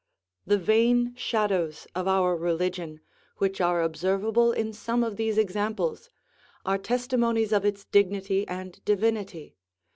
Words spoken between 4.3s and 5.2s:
in some of